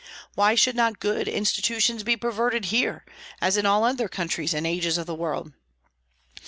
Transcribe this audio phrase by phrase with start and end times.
[0.33, 3.05] Why should not good institutions be perverted here,
[3.39, 5.53] as in all other countries and ages of the world?